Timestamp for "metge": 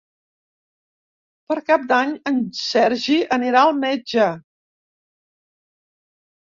3.87-4.29